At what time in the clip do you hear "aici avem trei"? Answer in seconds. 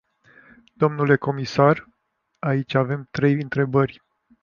2.39-3.33